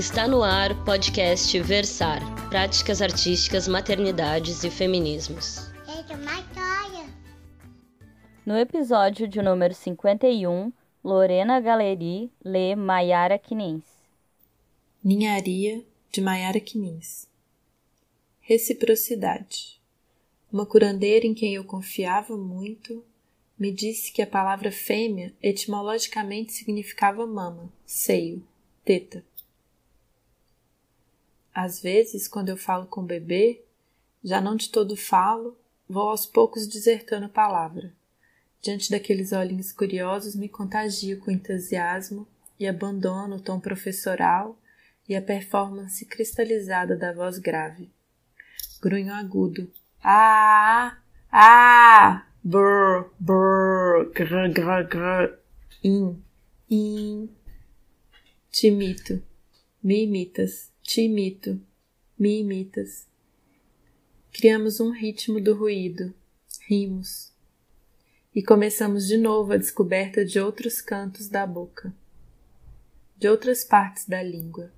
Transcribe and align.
Está 0.00 0.26
no 0.26 0.42
ar 0.42 0.82
podcast 0.82 1.60
Versar 1.60 2.20
Práticas 2.48 3.02
Artísticas, 3.02 3.68
Maternidades 3.68 4.64
e 4.64 4.70
Feminismos. 4.70 5.70
No 8.46 8.56
episódio 8.56 9.28
de 9.28 9.42
número 9.42 9.74
51, 9.74 10.72
Lorena 11.04 11.60
Galeri 11.60 12.32
lê 12.42 12.74
Maiara 12.74 13.38
Quinins. 13.38 13.84
Ninharia, 15.04 15.84
de 16.10 16.22
Maiara 16.22 16.60
Quinins. 16.60 17.28
Reciprocidade. 18.40 19.78
Uma 20.50 20.64
curandeira 20.64 21.26
em 21.26 21.34
quem 21.34 21.56
eu 21.56 21.64
confiava 21.64 22.38
muito 22.38 23.04
me 23.58 23.70
disse 23.70 24.10
que 24.10 24.22
a 24.22 24.26
palavra 24.26 24.72
fêmea 24.72 25.34
etimologicamente 25.42 26.54
significava 26.54 27.26
mama, 27.26 27.70
seio, 27.84 28.42
teta. 28.82 29.22
Às 31.54 31.82
vezes, 31.82 32.28
quando 32.28 32.48
eu 32.48 32.56
falo 32.56 32.86
com 32.86 33.00
o 33.00 33.06
bebê, 33.06 33.62
já 34.22 34.40
não 34.40 34.56
de 34.56 34.68
todo 34.68 34.96
falo, 34.96 35.56
vou 35.88 36.10
aos 36.10 36.26
poucos 36.26 36.66
desertando 36.66 37.26
a 37.26 37.30
palavra. 37.30 37.92
Diante 38.62 38.90
daqueles 38.90 39.32
olhinhos 39.32 39.72
curiosos, 39.72 40.36
me 40.36 40.48
contagio 40.48 41.18
com 41.18 41.30
entusiasmo 41.30 42.28
e 42.58 42.66
abandono 42.66 43.36
o 43.36 43.40
tom 43.40 43.58
professoral 43.58 44.58
e 45.08 45.16
a 45.16 45.22
performance 45.22 46.04
cristalizada 46.04 46.96
da 46.96 47.12
voz 47.12 47.38
grave. 47.38 47.90
Grunho 48.80 49.12
agudo. 49.14 49.70
Ah! 50.04 50.98
Ah! 51.32 52.26
Brr, 52.44 53.10
brr, 53.18 54.10
grr, 54.14 54.52
grr, 54.52 54.88
grr. 54.88 55.38
In, 55.82 56.22
in. 56.70 57.28
Timito. 58.50 59.22
Me 59.82 60.04
imitas 60.04 60.70
te 60.90 61.02
imito, 61.02 61.56
me 62.18 62.40
imitas. 62.40 63.06
Criamos 64.32 64.80
um 64.80 64.90
ritmo 64.90 65.40
do 65.40 65.54
ruído, 65.54 66.12
rimos, 66.66 67.32
e 68.34 68.42
começamos 68.42 69.06
de 69.06 69.16
novo 69.16 69.52
a 69.52 69.56
descoberta 69.56 70.24
de 70.24 70.40
outros 70.40 70.80
cantos 70.80 71.28
da 71.28 71.46
boca, 71.46 71.94
de 73.16 73.28
outras 73.28 73.62
partes 73.62 74.04
da 74.04 74.20
língua, 74.20 74.72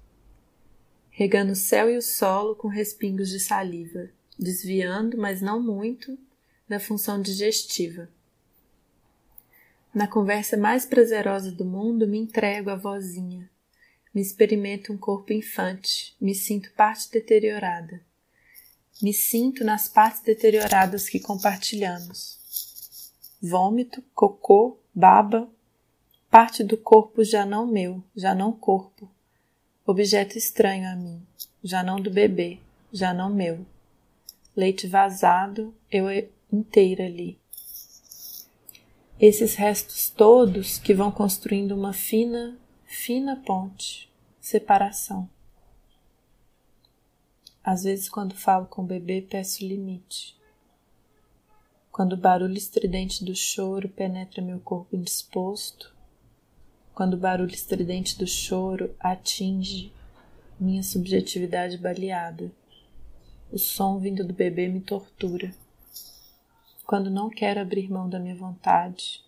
regando 1.08 1.52
o 1.52 1.56
céu 1.56 1.88
e 1.88 1.96
o 1.96 2.02
solo 2.02 2.54
com 2.54 2.68
respingos 2.68 3.30
de 3.30 3.40
saliva, 3.40 4.10
desviando, 4.38 5.16
mas 5.16 5.40
não 5.40 5.62
muito, 5.62 6.18
da 6.68 6.78
função 6.78 7.22
digestiva. 7.22 8.06
Na 9.94 10.06
conversa 10.06 10.58
mais 10.58 10.84
prazerosa 10.84 11.50
do 11.50 11.64
mundo, 11.64 12.06
me 12.06 12.18
entrego 12.18 12.68
à 12.68 12.76
vozinha, 12.76 13.50
me 14.14 14.20
experimento 14.20 14.92
um 14.92 14.98
corpo 14.98 15.32
infante, 15.32 16.14
me 16.20 16.34
sinto 16.34 16.70
parte 16.72 17.10
deteriorada. 17.10 18.02
Me 19.00 19.12
sinto 19.12 19.64
nas 19.64 19.88
partes 19.88 20.20
deterioradas 20.20 21.08
que 21.08 21.18
compartilhamos. 21.18 22.38
Vômito, 23.42 24.02
cocô, 24.14 24.78
baba, 24.94 25.48
parte 26.30 26.62
do 26.62 26.76
corpo 26.76 27.24
já 27.24 27.46
não 27.46 27.66
meu, 27.66 28.02
já 28.14 28.34
não 28.34 28.52
corpo. 28.52 29.10
Objeto 29.84 30.36
estranho 30.36 30.88
a 30.88 30.94
mim, 30.94 31.26
já 31.64 31.82
não 31.82 31.96
do 31.96 32.10
bebê, 32.10 32.60
já 32.92 33.14
não 33.14 33.34
meu. 33.34 33.64
Leite 34.54 34.86
vazado, 34.86 35.74
eu 35.90 36.06
inteira 36.52 37.06
ali. 37.06 37.38
Esses 39.18 39.54
restos 39.54 40.10
todos 40.10 40.78
que 40.78 40.92
vão 40.92 41.10
construindo 41.10 41.72
uma 41.72 41.94
fina 41.94 42.58
fina 42.92 43.36
ponte, 43.36 44.11
separação. 44.42 45.30
Às 47.62 47.84
vezes, 47.84 48.08
quando 48.08 48.34
falo 48.34 48.66
com 48.66 48.82
o 48.82 48.86
bebê, 48.86 49.22
peço 49.22 49.64
limite. 49.64 50.36
Quando 51.92 52.14
o 52.14 52.16
barulho 52.16 52.56
estridente 52.56 53.24
do 53.24 53.36
choro 53.36 53.88
penetra 53.88 54.42
meu 54.42 54.58
corpo 54.58 54.96
indisposto, 54.96 55.94
quando 56.92 57.14
o 57.14 57.18
barulho 57.18 57.54
estridente 57.54 58.18
do 58.18 58.26
choro 58.26 58.92
atinge 58.98 59.92
minha 60.58 60.82
subjetividade 60.82 61.78
baleada, 61.78 62.50
o 63.52 63.58
som 63.58 64.00
vindo 64.00 64.26
do 64.26 64.34
bebê 64.34 64.66
me 64.66 64.80
tortura. 64.80 65.54
Quando 66.84 67.10
não 67.10 67.30
quero 67.30 67.60
abrir 67.60 67.88
mão 67.88 68.08
da 68.08 68.18
minha 68.18 68.34
vontade, 68.34 69.24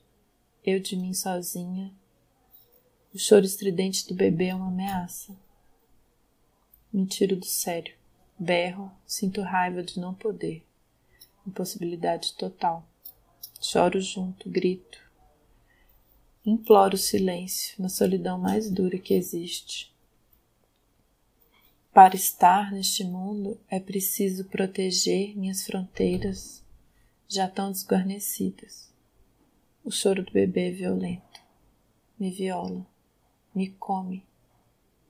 eu 0.64 0.80
de 0.80 0.96
mim 0.96 1.14
sozinha 1.14 1.94
o 3.14 3.18
choro 3.18 3.44
estridente 3.44 4.08
do 4.08 4.14
bebê 4.14 4.46
é 4.46 4.54
uma 4.56 4.66
ameaça. 4.66 5.36
Me 6.92 7.06
tiro 7.06 7.36
do 7.36 7.46
sério. 7.46 7.94
Berro, 8.36 8.90
sinto 9.06 9.40
raiva 9.40 9.84
de 9.84 10.00
não 10.00 10.12
poder. 10.12 10.66
Impossibilidade 11.46 12.34
total. 12.34 12.84
Choro 13.60 14.00
junto, 14.00 14.50
grito. 14.50 14.98
Imploro 16.44 16.98
silêncio 16.98 17.80
na 17.80 17.88
solidão 17.88 18.36
mais 18.36 18.68
dura 18.68 18.98
que 18.98 19.14
existe. 19.14 19.94
Para 21.92 22.16
estar 22.16 22.72
neste 22.72 23.04
mundo 23.04 23.60
é 23.70 23.78
preciso 23.78 24.46
proteger 24.46 25.36
minhas 25.36 25.64
fronteiras 25.64 26.64
já 27.28 27.46
tão 27.46 27.70
desguarnecidas. 27.70 28.92
O 29.84 29.92
choro 29.92 30.24
do 30.24 30.32
bebê 30.32 30.68
é 30.68 30.72
violento. 30.72 31.40
Me 32.18 32.32
viola 32.32 32.84
me 33.54 33.68
come, 33.78 34.26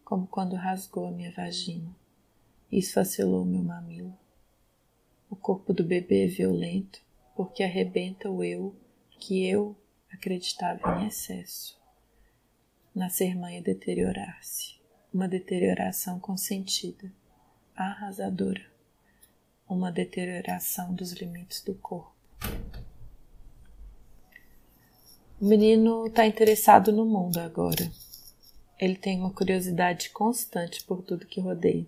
como 0.05 0.27
quando 0.27 0.55
rasgou 0.55 1.06
a 1.06 1.10
minha 1.10 1.32
vagina 1.32 1.97
e 2.71 2.78
esfacelou 2.78 3.43
meu 3.44 3.62
mamilo. 3.62 4.15
O 5.31 5.34
corpo 5.34 5.72
do 5.72 5.82
bebê 5.82 6.25
é 6.25 6.28
violento 6.28 7.00
porque 7.34 7.62
arrebenta 7.62 8.31
o 8.31 8.44
eu 8.44 8.77
que 9.19 9.47
eu 9.47 9.75
acreditava 10.12 11.00
em 11.00 11.06
excesso. 11.06 11.81
Nascer 12.94 13.34
mãe 13.34 13.56
é 13.56 13.62
deteriorar-se, 13.62 14.75
uma 15.12 15.27
deterioração 15.27 16.21
consentida, 16.21 17.10
arrasadora, 17.75 18.65
uma 19.66 19.91
deterioração 19.91 20.94
dos 20.94 21.12
limites 21.12 21.62
do 21.62 21.75
corpo. 21.75 22.12
O 25.41 25.47
menino 25.47 26.06
está 26.06 26.27
interessado 26.27 26.93
no 26.93 27.04
mundo 27.06 27.38
agora 27.38 27.91
ele 28.78 28.96
tem 28.96 29.20
uma 29.20 29.30
curiosidade 29.30 30.10
constante 30.10 30.84
por 30.84 31.02
tudo 31.02 31.26
que 31.26 31.40
rodeia. 31.40 31.86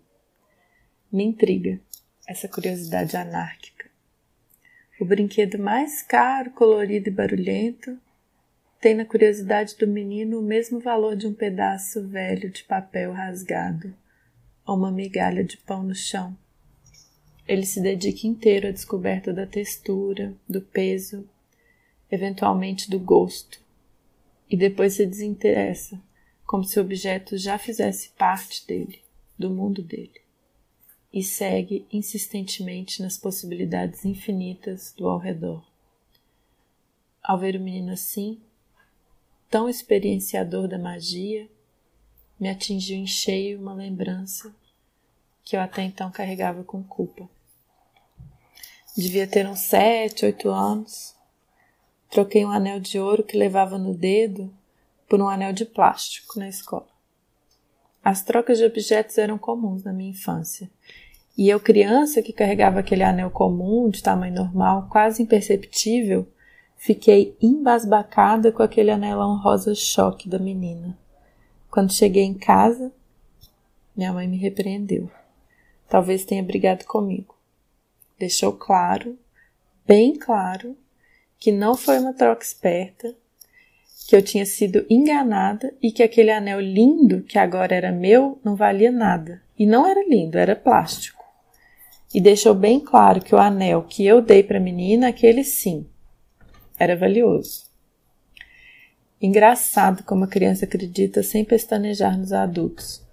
Me 1.12 1.24
intriga 1.24 1.80
essa 2.26 2.48
curiosidade 2.48 3.16
anárquica. 3.16 3.90
O 5.00 5.04
brinquedo 5.04 5.58
mais 5.58 6.02
caro, 6.02 6.50
colorido 6.50 7.08
e 7.08 7.12
barulhento 7.12 7.98
tem 8.80 8.94
na 8.94 9.04
curiosidade 9.04 9.76
do 9.76 9.86
menino 9.86 10.38
o 10.38 10.42
mesmo 10.42 10.78
valor 10.78 11.16
de 11.16 11.26
um 11.26 11.34
pedaço 11.34 12.06
velho 12.06 12.50
de 12.50 12.62
papel 12.64 13.12
rasgado 13.12 13.94
ou 14.64 14.76
uma 14.76 14.90
migalha 14.90 15.42
de 15.42 15.56
pão 15.56 15.82
no 15.82 15.94
chão. 15.94 16.36
Ele 17.48 17.64
se 17.64 17.80
dedica 17.80 18.26
inteiro 18.26 18.68
à 18.68 18.70
descoberta 18.70 19.32
da 19.32 19.46
textura, 19.46 20.34
do 20.48 20.60
peso, 20.60 21.28
eventualmente 22.10 22.90
do 22.90 22.98
gosto, 22.98 23.60
e 24.50 24.56
depois 24.56 24.94
se 24.94 25.06
desinteressa 25.06 26.00
como 26.46 26.62
se 26.64 26.78
o 26.78 26.82
objeto 26.82 27.36
já 27.36 27.58
fizesse 27.58 28.10
parte 28.10 28.64
dele, 28.66 29.02
do 29.36 29.50
mundo 29.50 29.82
dele, 29.82 30.20
e 31.12 31.22
segue 31.22 31.84
insistentemente 31.92 33.02
nas 33.02 33.18
possibilidades 33.18 34.04
infinitas 34.04 34.94
do 34.96 35.08
ao 35.08 35.18
redor. 35.18 35.66
Ao 37.22 37.36
ver 37.36 37.56
o 37.56 37.60
menino 37.60 37.92
assim, 37.92 38.40
tão 39.50 39.68
experienciador 39.68 40.68
da 40.68 40.78
magia, 40.78 41.48
me 42.38 42.48
atingiu 42.48 42.96
em 42.96 43.06
cheio 43.06 43.60
uma 43.60 43.74
lembrança 43.74 44.54
que 45.44 45.56
eu 45.56 45.60
até 45.60 45.82
então 45.82 46.10
carregava 46.10 46.62
com 46.62 46.82
culpa. 46.82 47.28
Devia 48.96 49.26
ter 49.26 49.46
uns 49.46 49.60
sete, 49.60 50.24
oito 50.24 50.48
anos. 50.48 51.14
Troquei 52.10 52.44
um 52.44 52.50
anel 52.50 52.78
de 52.80 52.98
ouro 52.98 53.22
que 53.22 53.36
levava 53.36 53.78
no 53.78 53.94
dedo 53.94 54.52
por 55.08 55.20
um 55.20 55.28
anel 55.28 55.52
de 55.52 55.64
plástico 55.64 56.38
na 56.38 56.48
escola. 56.48 56.88
As 58.04 58.22
trocas 58.22 58.58
de 58.58 58.64
objetos 58.64 59.18
eram 59.18 59.36
comuns 59.36 59.82
na 59.82 59.92
minha 59.92 60.10
infância. 60.10 60.70
E 61.36 61.48
eu, 61.48 61.60
criança 61.60 62.22
que 62.22 62.32
carregava 62.32 62.80
aquele 62.80 63.02
anel 63.02 63.30
comum, 63.30 63.90
de 63.90 64.02
tamanho 64.02 64.34
normal, 64.34 64.88
quase 64.90 65.22
imperceptível, 65.22 66.26
fiquei 66.76 67.36
embasbacada 67.42 68.52
com 68.52 68.62
aquele 68.62 68.90
anelão 68.90 69.36
rosa 69.36 69.74
choque 69.74 70.28
da 70.28 70.38
menina. 70.38 70.96
Quando 71.70 71.92
cheguei 71.92 72.22
em 72.22 72.34
casa, 72.34 72.92
minha 73.94 74.12
mãe 74.12 74.28
me 74.28 74.36
repreendeu. 74.36 75.10
Talvez 75.88 76.24
tenha 76.24 76.42
brigado 76.42 76.84
comigo. 76.84 77.36
Deixou 78.18 78.52
claro, 78.52 79.18
bem 79.86 80.16
claro, 80.16 80.76
que 81.38 81.52
não 81.52 81.74
foi 81.74 81.98
uma 81.98 82.14
troca 82.14 82.44
esperta 82.44 83.14
que 84.06 84.14
eu 84.14 84.22
tinha 84.22 84.46
sido 84.46 84.86
enganada 84.88 85.74
e 85.82 85.90
que 85.90 86.02
aquele 86.02 86.30
anel 86.30 86.60
lindo, 86.60 87.22
que 87.22 87.38
agora 87.38 87.74
era 87.74 87.90
meu, 87.90 88.38
não 88.44 88.54
valia 88.54 88.92
nada. 88.92 89.42
E 89.58 89.66
não 89.66 89.84
era 89.84 90.06
lindo, 90.08 90.38
era 90.38 90.54
plástico. 90.54 91.24
E 92.14 92.20
deixou 92.20 92.54
bem 92.54 92.78
claro 92.78 93.20
que 93.20 93.34
o 93.34 93.38
anel 93.38 93.82
que 93.82 94.06
eu 94.06 94.22
dei 94.22 94.44
para 94.44 94.58
a 94.58 94.60
menina, 94.60 95.08
aquele 95.08 95.42
sim, 95.42 95.86
era 96.78 96.96
valioso. 96.96 97.66
Engraçado 99.20 100.04
como 100.04 100.24
a 100.24 100.28
criança 100.28 100.66
acredita 100.66 101.22
sem 101.22 101.44
pestanejar 101.44 102.16
nos 102.16 102.32
adultos. 102.32 103.04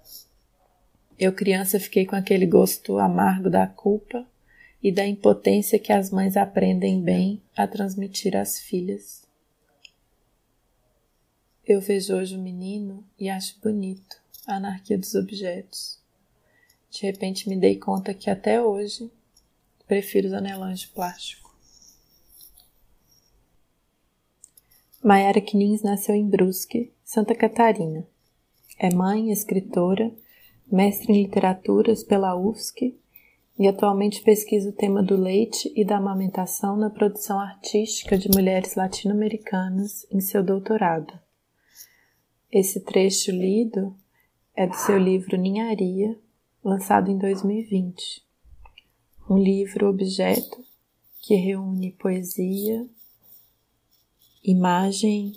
Eu, 1.18 1.32
criança, 1.32 1.80
fiquei 1.80 2.06
com 2.06 2.14
aquele 2.14 2.46
gosto 2.46 2.98
amargo 2.98 3.50
da 3.50 3.66
culpa 3.66 4.24
e 4.80 4.92
da 4.92 5.04
impotência 5.04 5.78
que 5.78 5.92
as 5.92 6.10
mães 6.10 6.36
aprendem 6.36 7.00
bem 7.00 7.42
a 7.56 7.66
transmitir 7.66 8.36
às 8.36 8.60
filhas. 8.60 9.23
Eu 11.66 11.80
vejo 11.80 12.14
hoje 12.14 12.36
o 12.36 12.42
menino 12.42 13.02
e 13.18 13.30
acho 13.30 13.58
bonito 13.58 14.20
a 14.46 14.56
anarquia 14.56 14.98
dos 14.98 15.14
objetos. 15.14 15.98
De 16.90 17.06
repente 17.06 17.48
me 17.48 17.56
dei 17.56 17.76
conta 17.76 18.12
que 18.12 18.28
até 18.28 18.60
hoje 18.60 19.10
prefiro 19.86 20.28
os 20.28 20.34
anelões 20.34 20.80
de 20.80 20.88
plástico. 20.88 21.56
Mayara 25.02 25.40
Knins 25.40 25.80
nasceu 25.80 26.14
em 26.14 26.28
Brusque, 26.28 26.92
Santa 27.02 27.34
Catarina. 27.34 28.06
É 28.78 28.92
mãe, 28.94 29.30
escritora, 29.30 30.12
mestre 30.70 31.14
em 31.14 31.22
literaturas 31.22 32.04
pela 32.04 32.36
UFSC 32.36 32.94
e 33.58 33.66
atualmente 33.66 34.20
pesquisa 34.20 34.68
o 34.68 34.72
tema 34.72 35.02
do 35.02 35.16
leite 35.16 35.72
e 35.74 35.82
da 35.82 35.96
amamentação 35.96 36.76
na 36.76 36.90
produção 36.90 37.40
artística 37.40 38.18
de 38.18 38.28
mulheres 38.28 38.74
latino-americanas 38.74 40.06
em 40.10 40.20
seu 40.20 40.42
doutorado. 40.42 41.23
Esse 42.54 42.78
trecho 42.78 43.32
lido 43.32 43.96
é 44.54 44.64
do 44.64 44.76
seu 44.76 44.96
livro 44.96 45.36
Ninharia, 45.36 46.16
lançado 46.62 47.10
em 47.10 47.18
2020. 47.18 48.24
Um 49.28 49.36
livro 49.36 49.88
objeto 49.88 50.64
que 51.20 51.34
reúne 51.34 51.90
poesia, 51.90 52.88
imagem 54.40 55.32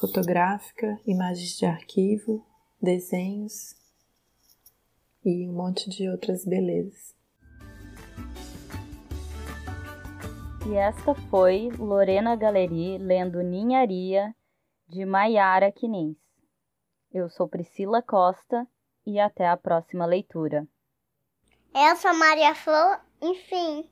fotográfica, 0.00 1.00
imagens 1.06 1.56
de 1.56 1.64
arquivo, 1.66 2.44
desenhos 2.82 3.76
e 5.24 5.48
um 5.48 5.52
monte 5.52 5.88
de 5.88 6.08
outras 6.08 6.44
belezas. 6.44 7.14
E 10.68 10.74
esta 10.74 11.14
foi 11.30 11.68
Lorena 11.78 12.34
Galeri 12.34 12.98
lendo 12.98 13.40
Ninharia 13.40 14.34
de 14.88 15.04
Maiara 15.04 15.70
Quinins. 15.70 16.25
Eu 17.18 17.30
sou 17.30 17.48
Priscila 17.48 18.02
Costa 18.02 18.68
e 19.06 19.18
até 19.18 19.48
a 19.48 19.56
próxima 19.56 20.04
leitura. 20.04 20.68
Eu 21.74 21.96
sou 21.96 22.12
Maria 22.12 22.54
Flor, 22.54 23.00
enfim. 23.22 23.88